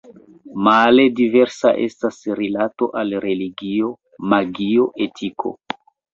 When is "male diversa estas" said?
0.67-2.17